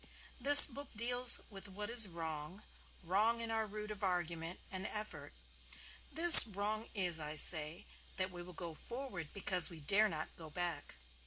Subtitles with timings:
[0.39, 2.63] This book deals with what is wrong,
[3.03, 5.31] wrong in our root of argument and effort.
[6.11, 7.85] This wrong is, I say,
[8.17, 10.95] that we will go forward because we dare not go back.